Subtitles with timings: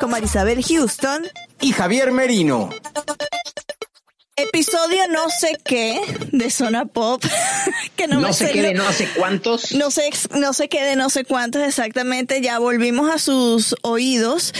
[0.00, 1.26] con Marisabel Houston.
[1.60, 2.70] y Javier Merino.
[4.36, 6.00] Episodio no sé qué
[6.32, 7.22] de Zona Pop.
[7.96, 9.70] que no, No me sé qué de no sé cuántos.
[9.70, 12.40] No sé, no sé qué de no sé cuántos exactamente.
[12.40, 14.52] Ya volvimos a sus oídos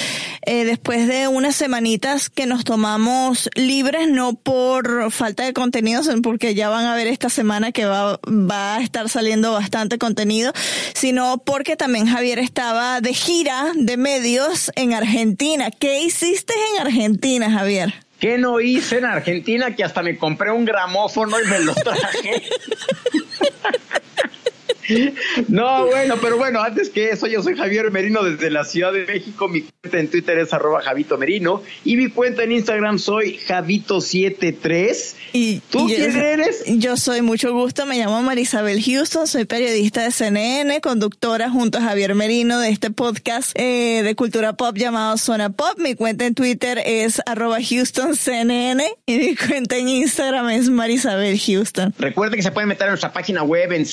[0.47, 6.23] eh, después de unas semanitas que nos tomamos libres, no por falta de contenido, sino
[6.23, 10.53] porque ya van a ver esta semana que va, va a estar saliendo bastante contenido,
[10.95, 15.73] sino porque también Javier estaba de gira de medios en Argentina.
[15.73, 18.05] ¿Qué hiciste en Argentina, Javier?
[18.19, 19.75] ¿Qué no hice en Argentina?
[19.75, 22.43] Que hasta me compré un gramófono y me lo traje.
[25.49, 29.05] No, bueno, pero bueno, antes que eso, yo soy Javier Merino desde la Ciudad de
[29.07, 29.49] México.
[29.49, 35.15] Mi cuenta en Twitter es arroba Javito Merino y mi cuenta en Instagram soy Javito73.
[35.33, 36.65] Y, ¿Tú y quién yo- eres?
[36.67, 41.83] Yo soy mucho gusto, me llamo Marisabel Houston, soy periodista de CNN, conductora junto a
[41.83, 45.79] Javier Merino de este podcast eh, de cultura pop llamado Zona Pop.
[45.79, 51.95] Mi cuenta en Twitter es arroba HoustonCNN y mi cuenta en Instagram es Marisabel Houston.
[51.99, 53.85] Recuerden que se pueden meter a nuestra página web en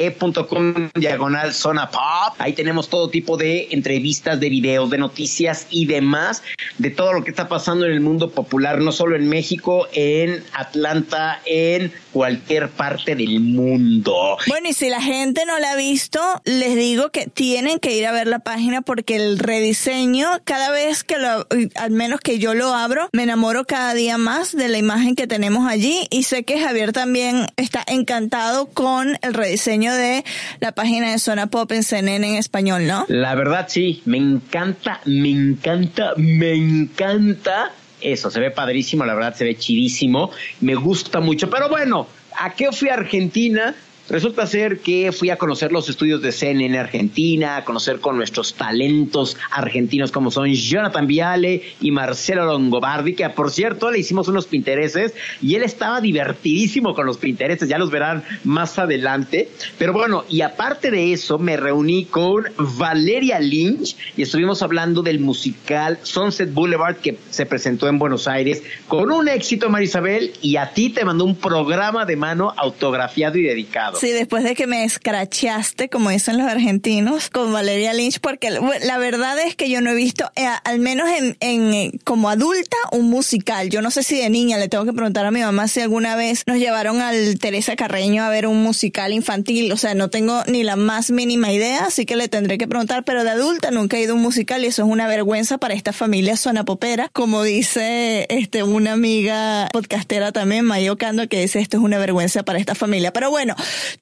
[0.00, 2.34] cnne.com diagonal zona pop.
[2.38, 6.42] Ahí tenemos todo tipo de entrevistas, de videos, de noticias y demás,
[6.78, 10.42] de todo lo que está pasando en el mundo popular, no solo en México, en
[10.54, 14.36] Atlanta, en cualquier parte del mundo.
[14.46, 18.06] Bueno, y si la gente no la ha visto, les digo que tienen que ir
[18.06, 22.54] a ver la página porque el rediseño, cada vez que lo, al menos que yo
[22.54, 26.44] lo abro, me enamoro cada día más de la imagen que tenemos allí y sé
[26.44, 30.24] que Javier también está encantado con el rediseño de
[30.60, 33.04] la página de Zona Pop en CNN en español, ¿no?
[33.08, 39.34] La verdad sí, me encanta, me encanta, me encanta eso, se ve padrísimo, la verdad
[39.34, 40.30] se ve chidísimo,
[40.60, 42.06] me gusta mucho, pero bueno,
[42.38, 43.74] ¿a qué fui a Argentina?
[44.10, 48.54] Resulta ser que fui a conocer los estudios de CNN Argentina, a conocer con nuestros
[48.54, 54.48] talentos argentinos como son Jonathan Viale y Marcelo Longobardi, que por cierto le hicimos unos
[54.48, 59.48] pintereses y él estaba divertidísimo con los pintereses, ya los verán más adelante.
[59.78, 65.20] Pero bueno, y aparte de eso, me reuní con Valeria Lynch y estuvimos hablando del
[65.20, 70.72] musical Sunset Boulevard que se presentó en Buenos Aires con un éxito, Marisabel, y a
[70.72, 73.99] ti te mandó un programa de mano autografiado y dedicado.
[74.00, 78.96] Sí, después de que me escrachaste, como dicen los argentinos, con Valeria Lynch, porque la
[78.96, 82.78] verdad es que yo no he visto, eh, al menos en, en, eh, como adulta,
[82.92, 83.68] un musical.
[83.68, 86.16] Yo no sé si de niña, le tengo que preguntar a mi mamá si alguna
[86.16, 89.70] vez nos llevaron al Teresa Carreño a ver un musical infantil.
[89.70, 93.04] O sea, no tengo ni la más mínima idea, así que le tendré que preguntar,
[93.04, 95.74] pero de adulta nunca he ido a un musical y eso es una vergüenza para
[95.74, 101.60] esta familia zona popera, como dice este una amiga podcastera también, Mayo Cando, que dice
[101.60, 103.12] esto es una vergüenza para esta familia.
[103.12, 103.54] Pero bueno,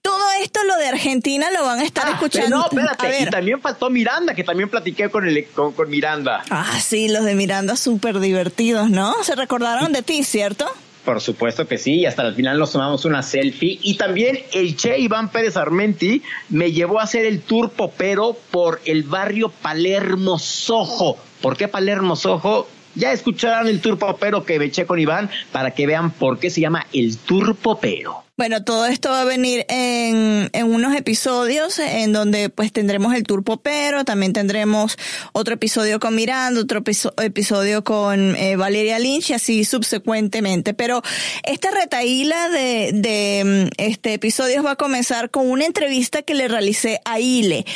[0.02, 2.56] todo esto, lo de Argentina, lo van a estar Ah, escuchando.
[2.56, 6.42] no, espérate, y también faltó Miranda, que también platiqué con, el, con, con Miranda.
[6.50, 9.14] Ah, sí, los de Miranda súper divertidos, ¿no?
[9.24, 10.66] Se recordaron de ti, ¿cierto?
[11.04, 13.78] Por supuesto que sí, y hasta el final nos tomamos una selfie.
[13.82, 18.80] Y también el Che Iván Pérez Armenti me llevó a hacer el tour popero por
[18.84, 21.16] el barrio Palermo Sojo.
[21.40, 22.68] ¿Por qué Palermo Sojo?
[22.94, 26.50] Ya escucharán el tour popero que me eché con Iván para que vean por qué
[26.50, 28.24] se llama el tour popero.
[28.38, 33.24] Bueno, todo esto va a venir en, en unos episodios en donde pues tendremos el
[33.24, 34.96] tour popero, también tendremos
[35.32, 40.72] otro episodio con Miranda, otro episo- episodio con eh, Valeria Lynch y así subsecuentemente.
[40.72, 41.02] Pero
[41.42, 46.46] esta retaíla de, de mm, este episodios va a comenzar con una entrevista que le
[46.46, 47.66] realicé a Ile.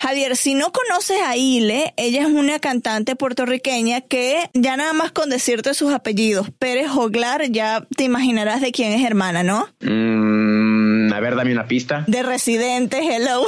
[0.00, 5.12] Javier, si no conoces a Ile, ella es una cantante puertorriqueña que ya nada más
[5.12, 9.68] con decirte sus apellidos, Pérez Joglar, ya te imaginarás de quién es hermana, ¿no?
[9.82, 10.05] Mm,
[11.12, 12.04] a ver, dame una pista.
[12.06, 13.44] De Residente, hello.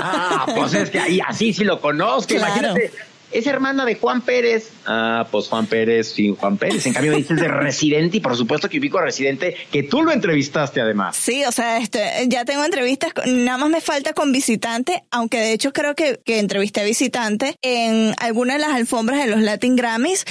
[0.00, 2.34] Ah, pues es que ahí así sí lo conozco.
[2.34, 2.54] Claro.
[2.54, 2.90] Imagínate,
[3.34, 4.70] es hermana de Juan Pérez.
[4.86, 6.86] Ah, pues Juan Pérez, sí, Juan Pérez.
[6.86, 10.02] En cambio me dices de Residente y por supuesto que ubico a Residente, que tú
[10.02, 11.16] lo entrevistaste además.
[11.16, 15.52] Sí, o sea, este, ya tengo entrevistas, nada más me falta con visitante, aunque de
[15.52, 19.74] hecho creo que, que entrevisté a visitante en alguna de las alfombras de los Latin
[19.74, 20.24] Grammys.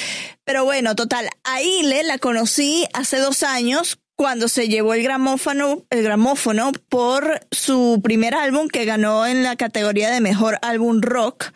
[0.46, 5.86] Pero bueno, total, a Ile la conocí hace dos años cuando se llevó el gramófono,
[5.90, 11.52] el gramófono por su primer álbum que ganó en la categoría de mejor álbum rock.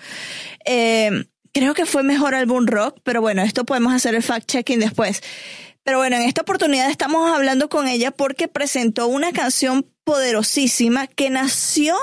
[0.65, 5.21] Eh, creo que fue mejor álbum rock, pero bueno, esto podemos hacer el fact-checking después.
[5.83, 11.29] Pero bueno, en esta oportunidad estamos hablando con ella porque presentó una canción poderosísima que
[11.29, 11.95] nació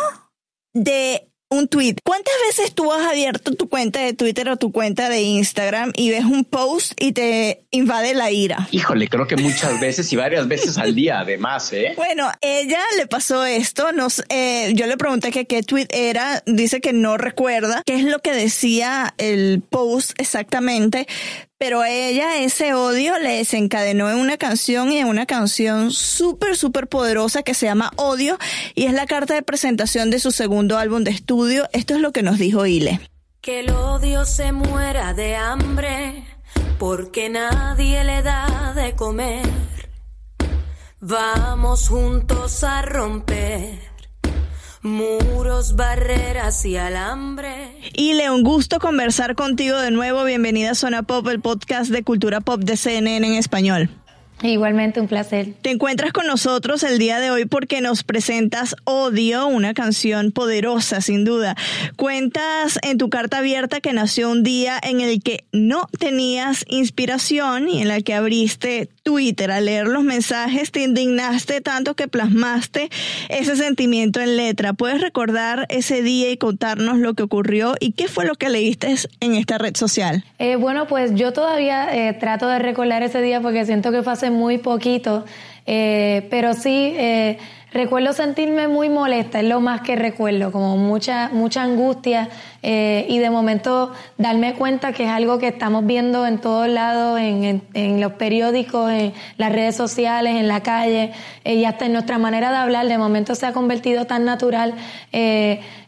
[0.72, 1.96] de un tweet.
[2.04, 6.10] ¿Cuántas veces tú has abierto tu cuenta de Twitter o tu cuenta de Instagram y
[6.10, 8.68] ves un post y te invade la ira?
[8.70, 11.92] Híjole, creo que muchas veces y varias veces al día, además, ¿eh?
[11.96, 13.92] Bueno, ella le pasó esto.
[13.92, 16.42] Nos, eh, yo le pregunté que qué tweet era.
[16.46, 21.06] Dice que no recuerda qué es lo que decía el post exactamente,
[21.58, 26.56] pero a ella ese odio le desencadenó en una canción y en una canción súper,
[26.56, 28.38] súper poderosa que se llama Odio
[28.74, 31.68] y es la carta de presentación de su segundo álbum de estudio.
[31.72, 33.00] Esto es lo que nos dijo Ile.
[33.40, 36.26] Que el odio se muera de hambre
[36.78, 39.48] porque nadie le da de comer.
[41.00, 43.93] Vamos juntos a romper
[44.84, 47.72] muros, barreras y alambre.
[47.94, 50.24] Y le un gusto conversar contigo de nuevo.
[50.24, 53.88] Bienvenida a Zona Pop, el podcast de cultura pop de CNN en español.
[54.42, 55.54] Igualmente un placer.
[55.62, 61.00] Te encuentras con nosotros el día de hoy porque nos presentas Odio, una canción poderosa
[61.00, 61.56] sin duda.
[61.96, 67.70] Cuentas en tu carta abierta que nació un día en el que no tenías inspiración
[67.70, 69.52] y en la que abriste Twitter.
[69.52, 72.88] Al leer los mensajes te indignaste tanto que plasmaste
[73.28, 74.72] ese sentimiento en letra.
[74.72, 78.94] ¿Puedes recordar ese día y contarnos lo que ocurrió y qué fue lo que leíste
[79.20, 80.24] en esta red social?
[80.38, 84.14] Eh, bueno, pues yo todavía eh, trato de recordar ese día porque siento que fue
[84.14, 85.24] hace muy poquito,
[85.66, 87.38] eh, pero sí eh,
[87.74, 92.30] recuerdo sentirme muy molesta, es lo más que recuerdo, como mucha, mucha angustia
[92.62, 97.18] eh, y de momento darme cuenta que es algo que estamos viendo en todos lados,
[97.20, 101.12] en, en, los periódicos, en las redes sociales, en la calle
[101.44, 104.74] y hasta en nuestra manera de hablar, de momento se ha convertido tan natural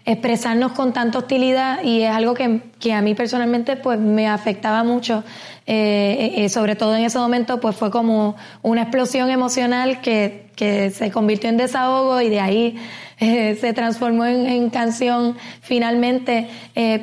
[0.06, 4.84] expresarnos con tanta hostilidad y es algo que, que a mí personalmente pues me afectaba
[4.84, 5.24] mucho.
[5.66, 10.90] Eh, eh, sobre todo en ese momento, pues fue como una explosión emocional que, que
[10.90, 12.76] se convirtió en desahogo y de ahí
[13.18, 16.48] eh, se transformó en, canción finalmente,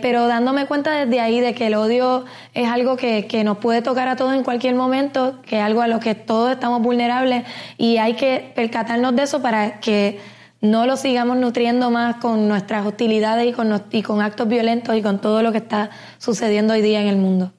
[0.01, 2.23] pero dándome cuenta desde ahí de que el odio
[2.53, 5.81] es algo que, que nos puede tocar a todos en cualquier momento, que es algo
[5.81, 7.43] a lo que todos estamos vulnerables
[7.77, 10.19] y hay que percatarnos de eso para que
[10.63, 15.01] no lo sigamos nutriendo más con nuestras hostilidades y con, y con actos violentos y
[15.01, 15.89] con todo lo que está
[16.19, 17.51] sucediendo hoy día en el mundo.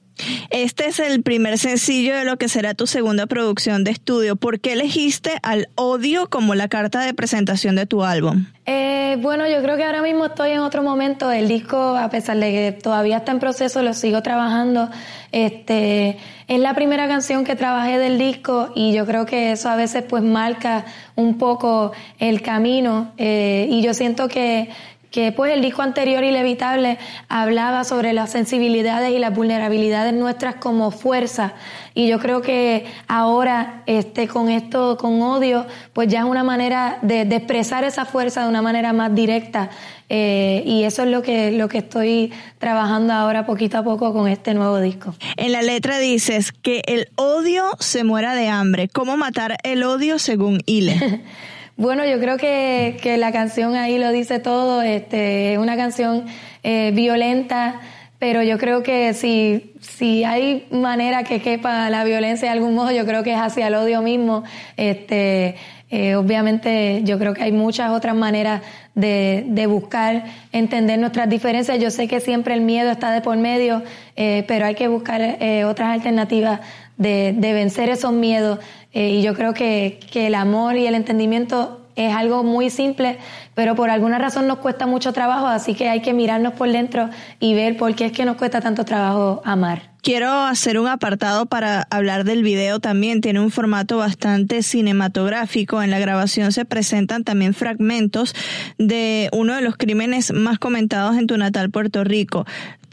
[0.49, 4.35] Este es el primer sencillo de lo que será tu segunda producción de estudio.
[4.35, 8.45] ¿Por qué elegiste al odio como la carta de presentación de tu álbum?
[8.65, 11.31] Eh, bueno, yo creo que ahora mismo estoy en otro momento.
[11.31, 14.89] El disco, a pesar de que todavía está en proceso, lo sigo trabajando.
[15.31, 16.17] Este,
[16.47, 20.03] es la primera canción que trabajé del disco y yo creo que eso a veces
[20.07, 20.85] pues marca
[21.15, 23.11] un poco el camino.
[23.17, 24.69] Eh, y yo siento que
[25.15, 26.97] que pues el disco anterior Inevitable
[27.29, 31.53] hablaba sobre las sensibilidades y las vulnerabilidades nuestras como fuerza
[31.93, 36.99] y yo creo que ahora este con esto con odio pues ya es una manera
[37.01, 39.69] de, expresar esa fuerza de una manera más directa
[40.09, 44.27] eh, y eso es lo que lo que estoy trabajando ahora poquito a poco con
[44.27, 45.15] este nuevo disco.
[45.37, 48.89] En la letra dices que el odio se muera de hambre.
[48.89, 51.21] ¿Cómo matar el odio según Ile?
[51.77, 54.81] Bueno, yo creo que, que, la canción ahí lo dice todo.
[54.81, 56.25] Este, es una canción
[56.63, 57.81] eh, violenta,
[58.17, 62.91] pero yo creo que si, si hay manera que quepa la violencia de algún modo,
[62.91, 64.45] yo creo que es hacia el odio mismo.
[64.77, 65.55] Este,
[65.91, 68.61] eh, obviamente, yo creo que hay muchas otras maneras
[68.95, 71.77] de, de, buscar entender nuestras diferencias.
[71.79, 73.83] Yo sé que siempre el miedo está de por medio,
[74.15, 76.61] eh, pero hay que buscar eh, otras alternativas
[76.97, 78.59] de, vencer esos miedos
[78.93, 83.17] eh, y yo creo que, que el amor y el entendimiento es algo muy simple,
[83.53, 87.09] pero por alguna razón nos cuesta mucho trabajo, así que hay que mirarnos por dentro
[87.39, 89.95] y ver por qué es que nos cuesta tanto trabajo amar.
[90.05, 93.21] Quiero hacer un apartado para hablar del video también.
[93.21, 95.81] Tiene un formato bastante cinematográfico.
[95.81, 98.35] En la grabación se presentan también fragmentos
[98.77, 102.45] de uno de los crímenes más comentados en tu natal Puerto Rico.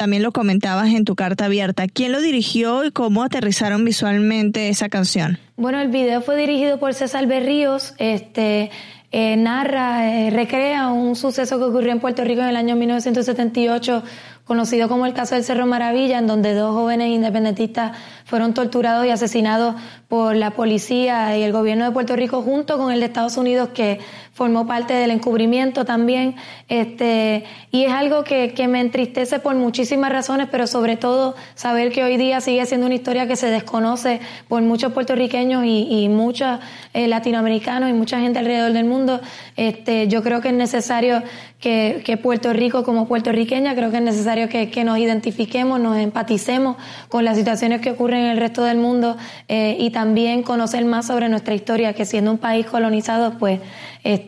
[0.02, 1.86] También lo comentabas en tu carta abierta.
[1.86, 5.38] ¿Quién lo dirigió y cómo aterrizaron visualmente esa canción?
[5.54, 7.94] Bueno, el video fue dirigido por César Berríos.
[7.98, 8.72] Este,
[9.12, 14.02] eh, narra, eh, recrea un suceso que ocurrió en Puerto Rico en el año 1978
[14.44, 19.10] conocido como el caso del Cerro Maravilla, en donde dos jóvenes independentistas fueron torturados y
[19.10, 19.76] asesinados
[20.08, 23.68] por la policía y el gobierno de Puerto Rico junto con el de Estados Unidos
[23.72, 24.00] que
[24.32, 26.34] formó parte del encubrimiento también.
[26.68, 31.92] Este, y es algo que, que me entristece por muchísimas razones, pero sobre todo saber
[31.92, 36.08] que hoy día sigue siendo una historia que se desconoce por muchos puertorriqueños y, y
[36.08, 36.60] muchos
[36.94, 39.20] eh, latinoamericanos y mucha gente alrededor del mundo.
[39.56, 41.22] Este, yo creo que es necesario
[41.60, 45.96] que, que Puerto Rico como puertorriqueña, creo que es necesario que, que, nos identifiquemos, nos
[45.96, 46.76] empaticemos
[47.08, 49.16] con las situaciones que ocurren en el resto del mundo
[49.48, 53.60] eh, y también conocer más sobre nuestra historia, que siendo un país colonizado, pues
[54.02, 54.21] este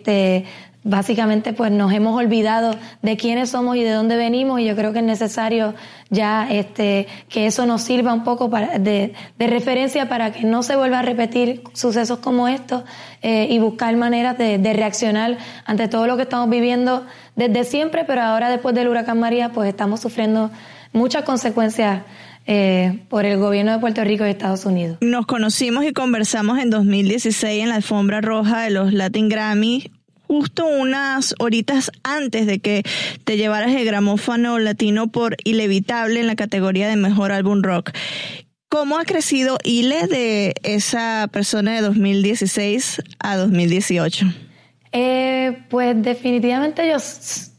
[0.84, 4.92] básicamente pues nos hemos olvidado de quiénes somos y de dónde venimos y yo creo
[4.92, 5.74] que es necesario
[6.10, 10.98] ya este que eso nos sirva un poco de, referencia para que no se vuelva
[10.98, 12.84] a repetir sucesos como estos
[13.22, 18.20] eh, y buscar maneras de, reaccionar ante todo lo que estamos viviendo desde siempre pero
[18.20, 20.50] ahora después del huracán María pues estamos sufriendo
[20.92, 22.02] muchas consecuencias
[22.46, 24.98] eh, por el gobierno de Puerto Rico y Estados Unidos.
[25.00, 29.90] Nos conocimos y conversamos en 2016 en la alfombra roja de los Latin Grammy
[30.26, 32.82] justo unas horitas antes de que
[33.24, 37.90] te llevaras el gramófono latino por Inevitable en la categoría de mejor álbum rock.
[38.68, 44.26] ¿Cómo ha crecido Ile de esa persona de 2016 a 2018?
[44.90, 46.96] Eh, pues definitivamente yo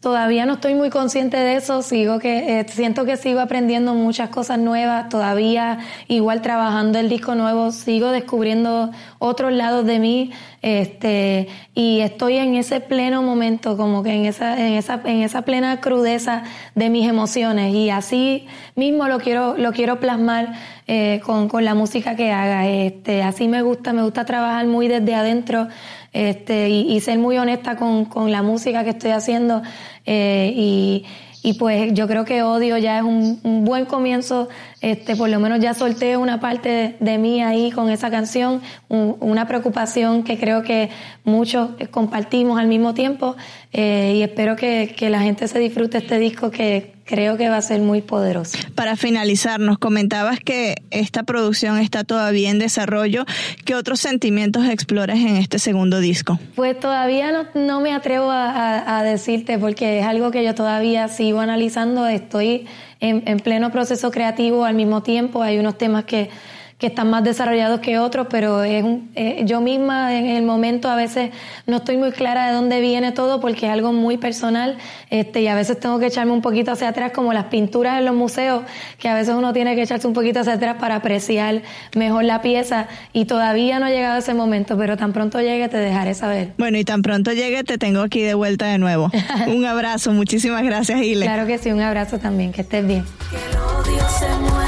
[0.05, 4.29] todavía no estoy muy consciente de eso, sigo que eh, siento que sigo aprendiendo muchas
[4.29, 10.31] cosas nuevas, todavía igual trabajando el disco nuevo, sigo descubriendo otros lados de mí,
[10.61, 15.41] este y estoy en ese pleno momento como que en esa en esa en esa
[15.41, 16.43] plena crudeza
[16.75, 18.45] de mis emociones y así
[18.75, 20.53] mismo lo quiero lo quiero plasmar
[20.87, 24.87] eh, con, con la música que haga, este así me gusta, me gusta trabajar muy
[24.87, 25.67] desde adentro
[26.13, 29.63] este, y, y, ser muy honesta con, con, la música que estoy haciendo.
[30.05, 31.05] Eh, y,
[31.43, 34.49] y, pues yo creo que Odio ya es un, un, buen comienzo,
[34.81, 38.61] este, por lo menos ya solté una parte de, de mí ahí con esa canción,
[38.87, 40.89] un, una preocupación que creo que
[41.23, 43.35] muchos compartimos al mismo tiempo
[43.73, 47.57] eh, y espero que, que la gente se disfrute este disco que creo que va
[47.57, 48.57] a ser muy poderoso.
[48.73, 53.25] Para finalizar, nos comentabas que esta producción está todavía en desarrollo.
[53.63, 56.39] ¿Qué otros sentimientos exploras en este segundo disco?
[56.55, 60.55] Pues todavía no, no me atrevo a, a, a, decirte porque es algo que yo
[60.55, 62.07] todavía sigo analizando.
[62.07, 62.65] Estoy
[62.99, 65.43] en, en pleno proceso creativo al mismo tiempo.
[65.43, 66.29] Hay unos temas que
[66.77, 70.89] que están más desarrollados que otros, pero es un, eh, yo misma en el momento
[70.89, 71.31] a veces
[71.67, 74.77] no estoy muy clara de dónde viene todo porque es algo muy personal
[75.09, 78.05] este, y a veces tengo que echarme un poquito hacia atrás como las pinturas en
[78.05, 78.63] los museos,
[78.99, 81.61] que a veces uno tiene que echarse un poquito hacia atrás para apreciar
[81.95, 85.77] mejor la pieza y todavía no ha llegado ese momento, pero tan pronto llegue te
[85.77, 86.51] dejaré saber.
[86.57, 89.09] Bueno, y tan pronto llegue te tengo aquí de vuelta de nuevo.
[89.47, 91.25] un abrazo, muchísimas gracias, Ile.
[91.25, 93.05] Claro que sí, un abrazo también, que estés bien.
[93.29, 94.64] Que el odio se muera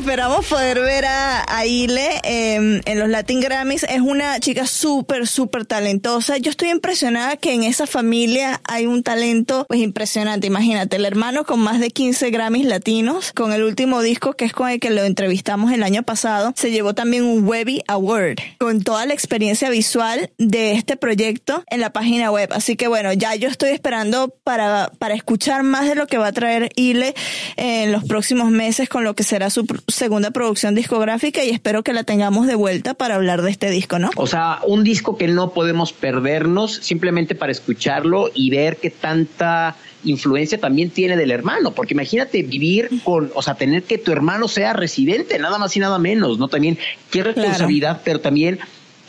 [0.00, 3.82] Esperamos poder ver a, Ile eh, en los Latin Grammys.
[3.82, 6.38] Es una chica súper, súper talentosa.
[6.38, 10.46] Yo estoy impresionada que en esa familia hay un talento pues impresionante.
[10.46, 14.54] Imagínate, el hermano con más de 15 Grammys latinos, con el último disco que es
[14.54, 18.82] con el que lo entrevistamos el año pasado, se llevó también un Webby Award con
[18.82, 22.48] toda la experiencia visual de este proyecto en la página web.
[22.54, 26.28] Así que bueno, ya yo estoy esperando para, para escuchar más de lo que va
[26.28, 27.14] a traer Ile
[27.56, 31.92] en los próximos meses con lo que será su segunda producción discográfica y espero que
[31.92, 34.10] la tengamos de vuelta para hablar de este disco, ¿no?
[34.16, 39.76] O sea, un disco que no podemos perdernos simplemente para escucharlo y ver qué tanta
[40.04, 44.48] influencia también tiene del hermano, porque imagínate vivir con, o sea, tener que tu hermano
[44.48, 46.48] sea residente, nada más y nada menos, ¿no?
[46.48, 46.78] También
[47.10, 48.02] qué responsabilidad, claro.
[48.04, 48.58] pero también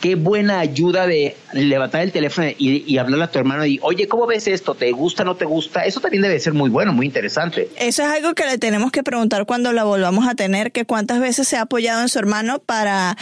[0.02, 4.08] qué buena ayuda de levantar el teléfono y, y, hablarle a tu hermano y, oye,
[4.08, 4.74] ¿cómo ves esto?
[4.74, 5.84] ¿Te gusta, no te gusta?
[5.84, 7.70] Eso también debe ser muy bueno, muy interesante.
[7.76, 11.20] Eso es algo que le tenemos que preguntar cuando la volvamos a tener, que cuántas
[11.20, 13.16] veces se ha apoyado en su hermano para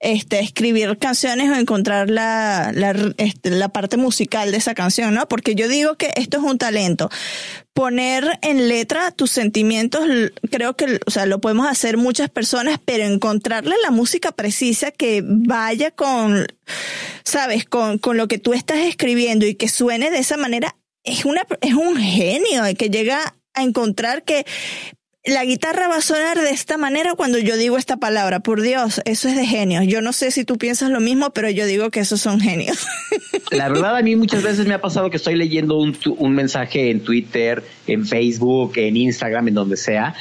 [0.00, 5.26] este, escribir canciones o encontrar la, la, este, la parte musical de esa canción, ¿no?
[5.28, 7.08] Porque yo digo que esto es un talento.
[7.78, 10.02] Poner en letra tus sentimientos,
[10.50, 15.22] creo que, o sea, lo podemos hacer muchas personas, pero encontrarle la música precisa que
[15.24, 16.48] vaya con,
[17.22, 21.24] sabes, con, con lo que tú estás escribiendo y que suene de esa manera, es
[21.24, 24.44] una, es un genio que llega a encontrar que
[25.28, 28.40] la guitarra va a sonar de esta manera cuando yo digo esta palabra.
[28.40, 29.86] Por Dios, eso es de genios.
[29.86, 32.86] Yo no sé si tú piensas lo mismo, pero yo digo que esos son genios.
[33.50, 36.90] La verdad, a mí muchas veces me ha pasado que estoy leyendo un, un mensaje
[36.90, 40.14] en Twitter, en Facebook, en Instagram, en donde sea,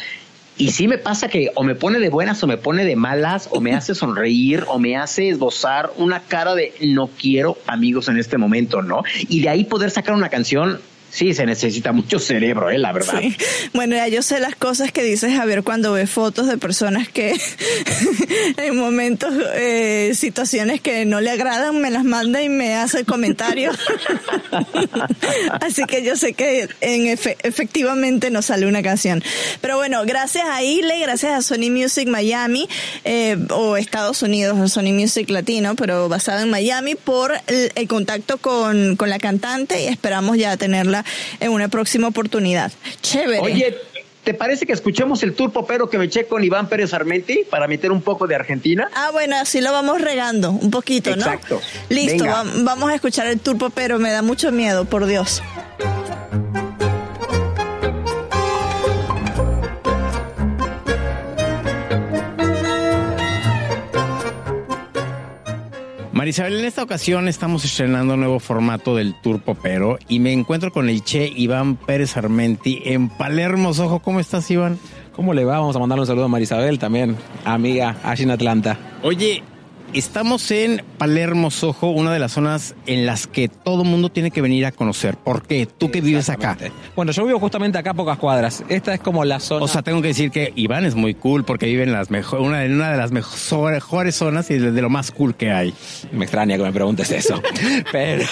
[0.58, 3.48] Y sí me pasa que o me pone de buenas o me pone de malas,
[3.52, 8.18] o me hace sonreír, o me hace esbozar una cara de no quiero amigos en
[8.18, 9.04] este momento, ¿no?
[9.30, 12.78] Y de ahí poder sacar una canción Sí, se necesita mucho cerebro, ¿eh?
[12.78, 13.20] la verdad.
[13.20, 13.36] Sí.
[13.74, 17.40] Bueno, ya yo sé las cosas que dices Javier cuando ve fotos de personas que
[18.58, 23.78] en momentos, eh, situaciones que no le agradan, me las manda y me hace comentarios.
[25.62, 29.24] Así que yo sé que en efectivamente nos sale una canción.
[29.62, 32.68] Pero bueno, gracias a Ile, gracias a Sony Music Miami,
[33.06, 38.38] eh, o Estados Unidos, Sony Music Latino, pero basado en Miami, por el, el contacto
[38.38, 40.97] con, con la cantante y esperamos ya tenerla
[41.39, 42.72] en una próxima oportunidad.
[43.01, 43.39] Chévere.
[43.39, 43.77] Oye,
[44.27, 47.66] ¿Te parece que escuchemos el tour popero que me eché con Iván Pérez Armenti para
[47.66, 48.89] meter un poco de Argentina?
[48.94, 51.24] Ah, bueno, así lo vamos regando un poquito, ¿no?
[51.24, 51.62] Exacto.
[51.88, 55.42] Listo, vamos a escuchar el tour popero, me da mucho miedo, por Dios.
[66.28, 70.74] Marisabel, en esta ocasión estamos estrenando un nuevo formato del Tour Popero y me encuentro
[70.74, 74.00] con el Che Iván Pérez Armenti en Palermo, Ojo.
[74.00, 74.78] ¿Cómo estás, Iván?
[75.16, 75.60] ¿Cómo le va?
[75.60, 77.16] Vamos a mandarle un saludo a Marisabel también,
[77.46, 78.78] amiga, allí en Atlanta.
[79.04, 79.42] Oye,
[79.94, 84.41] Estamos en Palermo, Sojo, una de las zonas en las que todo mundo tiene que
[84.41, 85.15] venir a conocer.
[85.15, 85.65] ¿Por qué?
[85.65, 86.58] ¿Tú que vives acá?
[86.96, 88.63] Bueno, yo vivo justamente acá a pocas cuadras.
[88.67, 89.63] Esta es como la zona.
[89.63, 92.41] O sea, tengo que decir que Iván es muy cool porque vive en las mejor,
[92.41, 95.74] una, una de las mejores zonas y de lo más cool que hay.
[96.12, 97.41] Me extraña que me preguntes eso.
[97.91, 98.25] pero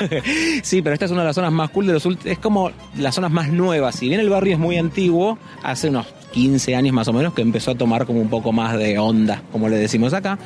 [0.62, 2.32] sí, pero esta es una de las zonas más cool de los últimos.
[2.32, 3.96] Es como las zonas más nuevas.
[3.96, 7.42] Si bien el barrio es muy antiguo, hace unos 15 años más o menos que
[7.42, 10.38] empezó a tomar como un poco más de onda, como le decimos acá.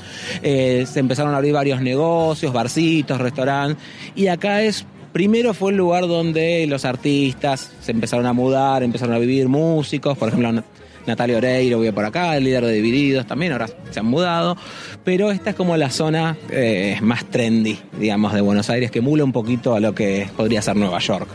[0.43, 3.83] Eh, se empezaron a abrir varios negocios, barcitos, restaurantes,
[4.15, 9.15] y acá es Primero fue el lugar donde los artistas se empezaron a mudar, empezaron
[9.15, 10.63] a vivir músicos, por ejemplo
[11.07, 14.59] Natalia Oreiro vive por acá, el líder de Divididos también, ahora se han mudado,
[15.05, 19.25] pero esta es como la zona eh, más trendy, digamos, de Buenos Aires, que mula
[19.25, 21.29] un poquito a lo que podría ser Nueva York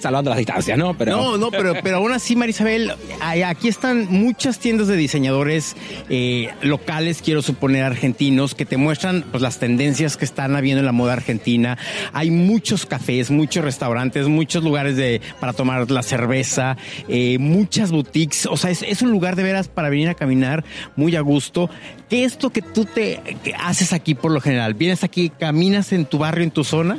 [0.00, 0.96] salvando las distancias, ¿no?
[1.06, 5.76] No, no, pero, pero aún así, Marisabel, aquí están muchas tiendas de diseñadores
[6.08, 10.86] eh, locales, quiero suponer argentinos, que te muestran pues, las tendencias que están habiendo en
[10.86, 11.78] la moda argentina.
[12.12, 16.76] Hay muchos cafés, muchos restaurantes, muchos lugares de, para tomar la cerveza,
[17.08, 18.46] eh, muchas boutiques.
[18.46, 20.64] O sea, es, un lugar de veras para venir a caminar
[20.96, 21.70] muy a gusto.
[22.08, 23.20] ¿Qué es esto que tú te
[23.58, 24.74] haces aquí por lo general?
[24.74, 26.98] ¿Vienes aquí, caminas en tu barrio, en tu zona?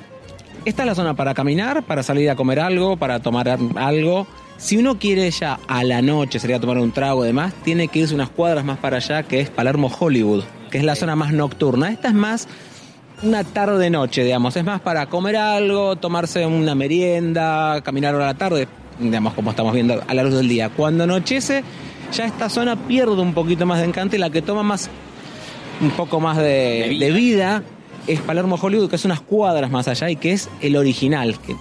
[0.65, 4.25] Esta es la zona para caminar, para salir a comer algo, para tomar algo.
[4.55, 7.99] Si uno quiere ya a la noche sería tomar un trago y demás, tiene que
[7.99, 11.33] irse unas cuadras más para allá, que es Palermo Hollywood, que es la zona más
[11.33, 11.91] nocturna.
[11.91, 12.47] Esta es más
[13.23, 14.55] una tarde-noche, digamos.
[14.55, 19.73] Es más para comer algo, tomarse una merienda, caminar a la tarde, digamos, como estamos
[19.73, 20.69] viendo a la luz del día.
[20.69, 21.61] Cuando anochece,
[22.13, 24.89] ya esta zona pierde un poquito más de encanto y la que toma más,
[25.81, 27.63] un poco más de, de vida
[28.07, 31.55] es Palermo Hollywood, que es unas cuadras más allá y que es el original, que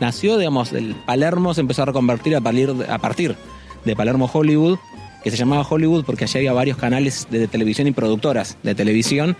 [0.00, 3.36] nació, digamos, el Palermo se empezó a reconvertir a partir, a partir
[3.84, 4.78] de Palermo Hollywood,
[5.22, 9.36] que se llamaba Hollywood porque allí había varios canales de televisión y productoras de televisión.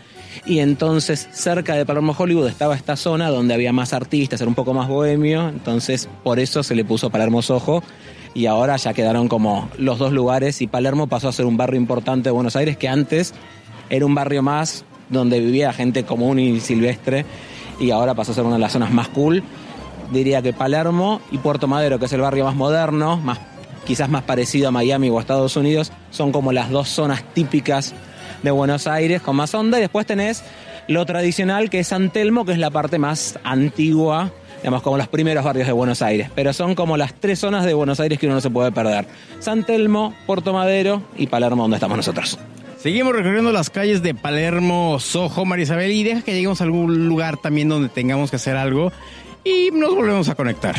[0.47, 4.55] Y entonces cerca de Palermo Hollywood estaba esta zona donde había más artistas, era un
[4.55, 7.83] poco más bohemio, entonces por eso se le puso Palermo Sojo
[8.33, 11.79] y ahora ya quedaron como los dos lugares y Palermo pasó a ser un barrio
[11.79, 13.35] importante de Buenos Aires que antes
[13.90, 17.24] era un barrio más donde vivía gente común y silvestre
[17.81, 19.42] y ahora pasó a ser una de las zonas más cool.
[20.12, 23.38] Diría que Palermo y Puerto Madero, que es el barrio más moderno, más,
[23.87, 27.94] quizás más parecido a Miami o a Estados Unidos, son como las dos zonas típicas
[28.42, 29.79] de Buenos Aires con más onda.
[29.79, 30.44] Y después tenés
[30.87, 35.09] lo tradicional que es San Telmo, que es la parte más antigua, digamos, como los
[35.09, 36.31] primeros barrios de Buenos Aires.
[36.35, 39.07] Pero son como las tres zonas de Buenos Aires que uno no se puede perder.
[39.40, 42.38] San Telmo, Puerto Madero y Palermo, donde estamos nosotros.
[42.85, 47.38] Seguimos recorriendo las calles de Palermo, Soho, Marisabel, y deja que lleguemos a algún lugar
[47.38, 48.92] también donde tengamos que hacer algo
[49.42, 50.77] y nos volvemos a conectar.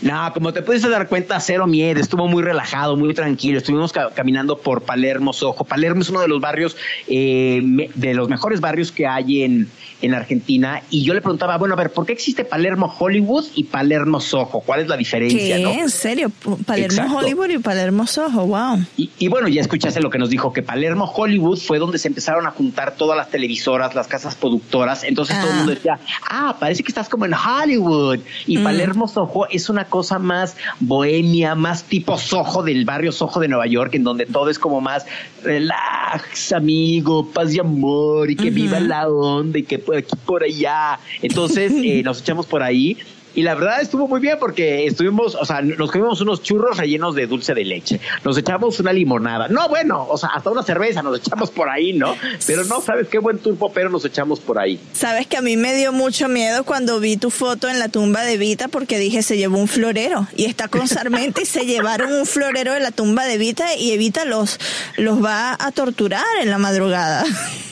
[0.00, 3.58] No, como te puedes dar cuenta, cero miedo, estuvo muy relajado, muy tranquilo.
[3.58, 5.64] Estuvimos caminando por Palermo, Soho.
[5.64, 6.76] Palermo es uno de los barrios,
[7.08, 7.60] eh,
[7.94, 9.68] de los mejores barrios que hay en,
[10.00, 13.64] en Argentina y yo le preguntaba, bueno, a ver, ¿por qué existe Palermo Hollywood y
[13.64, 14.60] Palermo Soho?
[14.60, 15.56] ¿Cuál es la diferencia?
[15.56, 15.80] ¿Qué?
[15.80, 16.30] ¿En serio?
[16.66, 18.78] Palermo Hollywood y Palermo Soho, wow.
[18.96, 22.46] Y, bueno, ya escuchaste lo que nos dijo, que Palermo Hollywood fue donde se empezaron
[22.46, 25.74] a juntar todas las televisoras, las casas productoras, entonces todo el mundo ah.
[25.74, 28.20] decía, ah, parece que estás como en Hollywood.
[28.46, 28.64] Y mm.
[28.64, 33.66] Palermo Soho es una cosa más bohemia, más tipo Soho del barrio Soho de Nueva
[33.66, 35.06] York, en donde todo es como más
[35.42, 40.42] relax, amigo, paz y amor, y que viva la onda, y que por aquí, por
[40.42, 40.98] allá.
[41.22, 42.96] Entonces eh, nos echamos por ahí
[43.38, 47.14] y la verdad estuvo muy bien porque estuvimos, o sea, nos comimos unos churros rellenos
[47.14, 48.00] de dulce de leche.
[48.24, 49.46] Nos echamos una limonada.
[49.46, 52.16] No, bueno, o sea, hasta una cerveza nos echamos por ahí, ¿no?
[52.48, 54.80] Pero no sabes qué buen turbo, pero nos echamos por ahí.
[54.92, 58.22] Sabes que a mí me dio mucho miedo cuando vi tu foto en la tumba
[58.22, 62.12] de Vita porque dije se llevó un florero y está con Sarmenta y se llevaron
[62.12, 64.58] un florero de la tumba de Vita y Evita los,
[64.96, 67.24] los va a torturar en la madrugada.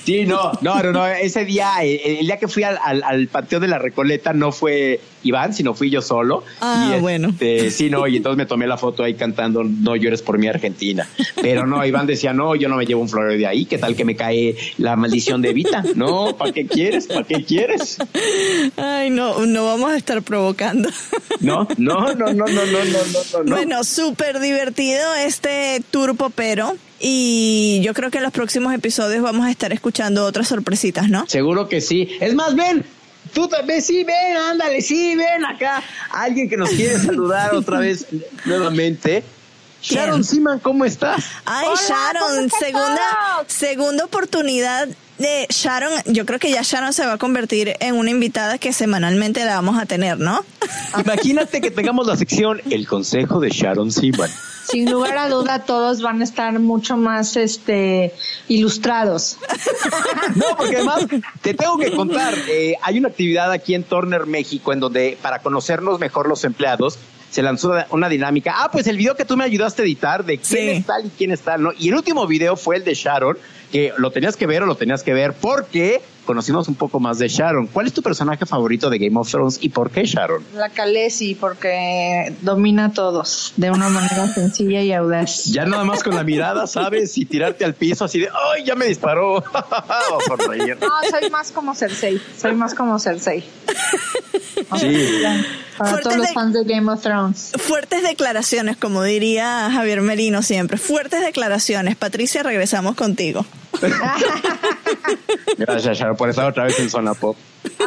[0.04, 1.06] Sí, no, no, no, no.
[1.08, 5.00] Ese día, el, día que fui al, al, al patio de la Recoleta no fue
[5.28, 6.44] Iván, sino fui yo solo.
[6.60, 7.28] Ah, y bueno.
[7.28, 10.48] Este, sí, no, y entonces me tomé la foto ahí cantando No llores por mi
[10.48, 11.08] Argentina.
[11.40, 13.96] Pero no, Iván decía, no, yo no me llevo un florero de ahí, ¿qué tal
[13.96, 15.84] que me cae la maldición de Evita?
[15.94, 17.06] No, ¿para qué quieres?
[17.06, 17.98] ¿Para qué quieres?
[18.76, 20.88] Ay, no, no vamos a estar provocando.
[21.40, 23.44] No, no, no, no, no, no, no, no.
[23.44, 23.54] no.
[23.54, 26.76] Bueno, súper divertido este tour popero.
[26.98, 31.26] Y yo creo que en los próximos episodios vamos a estar escuchando otras sorpresitas, ¿no?
[31.26, 32.08] Seguro que sí.
[32.20, 32.84] Es más, ven,
[33.36, 35.82] tú también, sí, ven, ándale, sí, ven acá.
[36.10, 38.06] Alguien que nos quiere saludar otra vez
[38.46, 39.22] nuevamente.
[39.82, 41.22] Sharon Seaman, ¿cómo estás?
[41.44, 43.02] Ay, Hola, Sharon, ¿cómo están segunda,
[43.46, 45.92] segunda oportunidad de Sharon.
[46.06, 49.56] Yo creo que ya Sharon se va a convertir en una invitada que semanalmente la
[49.56, 50.42] vamos a tener, ¿no?
[50.98, 54.30] Imagínate que tengamos la sección El Consejo de Sharon Seaman.
[54.68, 58.12] Sin lugar a duda, todos van a estar mucho más este
[58.48, 59.36] ilustrados.
[60.34, 61.06] No, porque además
[61.40, 65.38] te tengo que contar, eh, hay una actividad aquí en Turner, México, en donde para
[65.38, 66.98] conocernos mejor los empleados,
[67.30, 68.54] se lanzó una- dinámica.
[68.56, 70.68] Ah, pues el video que tú me ayudaste a editar de quién Sí.
[70.70, 71.70] es tal y quién es tal, ¿no?
[71.78, 73.38] Y el último video fue el de Sharon,
[73.72, 77.18] que lo tenías que ver o lo tenías que ver porque conocimos un poco más
[77.18, 77.68] de Sharon.
[77.68, 80.42] ¿Cuál es tu personaje favorito de Game of Thrones y por qué Sharon?
[80.54, 85.46] La Calesi, porque domina a todos de una manera sencilla y audaz.
[85.46, 87.16] Ya nada más con la mirada, ¿sabes?
[87.16, 89.36] Y tirarte al piso así de, ¡ay, ya me disparó!
[90.12, 90.76] o sonreír.
[90.80, 92.20] No, soy más como Cersei.
[92.36, 93.44] Soy más como Cersei.
[94.78, 95.22] Sí.
[95.76, 97.52] Para Fuertes todos los fans de Game of Thrones.
[97.58, 100.78] Fuertes declaraciones, como diría Javier Merino siempre.
[100.78, 101.96] Fuertes declaraciones.
[101.96, 103.44] Patricia, regresamos contigo.
[105.58, 107.36] Gracias, Sharon, por estar otra vez en Zona Pop.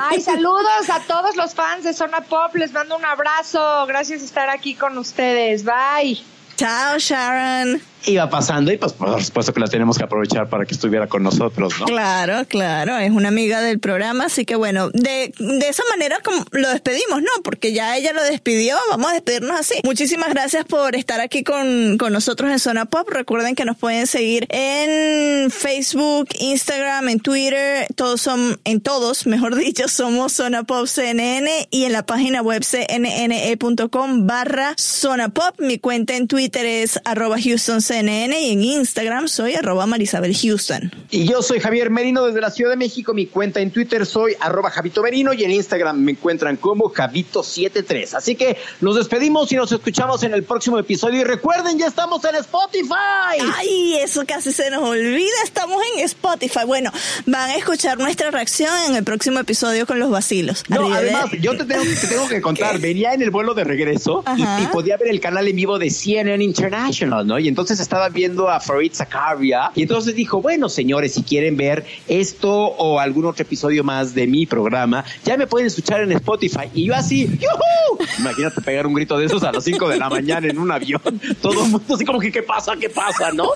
[0.02, 2.56] Ay, saludos a todos los fans de Zona Pop.
[2.56, 3.86] Les mando un abrazo.
[3.88, 5.64] Gracias por estar aquí con ustedes.
[5.64, 6.22] Bye.
[6.58, 7.82] Chao, Sharon.
[8.06, 11.24] Iba pasando y pues por supuesto que la tenemos que aprovechar para que estuviera con
[11.24, 11.86] nosotros, ¿no?
[11.86, 16.46] Claro, claro, es una amiga del programa, así que bueno, de, de esa manera como
[16.52, 17.30] lo despedimos, ¿no?
[17.44, 19.76] Porque ya ella lo despidió, vamos a despedirnos así.
[19.84, 23.10] Muchísimas gracias por estar aquí con, con nosotros en Zona Pop.
[23.10, 29.56] Recuerden que nos pueden seguir en Facebook, Instagram, en Twitter, todos son, en todos, mejor
[29.56, 35.60] dicho, somos Zona Pop CNN y en la página web cnne.com barra Zona Pop.
[35.60, 40.92] Mi cuenta en Twitter es arroba Houston CNN y en Instagram soy arroba Marisabel Houston.
[41.10, 43.16] Y yo soy Javier Merino desde la Ciudad de México.
[43.16, 48.14] Mi cuenta en Twitter soy arroba Javito Merino y en Instagram me encuentran como Javito73.
[48.14, 51.22] Así que nos despedimos y nos escuchamos en el próximo episodio.
[51.22, 53.40] Y recuerden, ya estamos en Spotify.
[53.58, 55.26] Ay, eso casi se nos olvida.
[55.44, 56.66] Estamos en Spotify.
[56.68, 56.92] Bueno,
[57.26, 60.64] van a escuchar nuestra reacción en el próximo episodio con los vacilos.
[60.68, 64.24] No, además, yo te tengo, te tengo que contar, venía en el vuelo de regreso
[64.38, 67.40] y, y podía ver el canal en vivo de CNN International, ¿no?
[67.40, 71.86] Y entonces estaba viendo a Farid Zakaria y entonces dijo, bueno, señores, si quieren ver
[72.08, 76.70] esto o algún otro episodio más de mi programa, ya me pueden escuchar en Spotify.
[76.74, 78.04] Y yo así, ¡yujú!
[78.20, 81.02] Imagínate pegar un grito de esos a las 5 de la mañana en un avión,
[81.42, 82.76] todo el mundo así como que, ¿qué pasa?
[82.80, 83.32] ¿Qué pasa?
[83.32, 83.52] ¿No?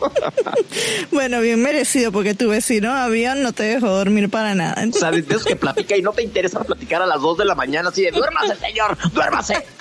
[1.10, 4.84] Bueno, bien merecido porque tu vecino avión no te dejó dormir para nada.
[4.88, 7.44] O sea, de esos que platica y no te interesa platicar a las 2 de
[7.44, 9.64] la mañana así de, duérmase, señor, duérmase.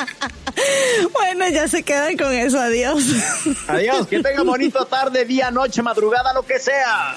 [1.14, 2.60] Bueno, ya se quedan con eso.
[2.60, 3.04] Adiós.
[3.68, 7.16] Adiós, que tenga bonita tarde, día, noche, madrugada, lo que sea.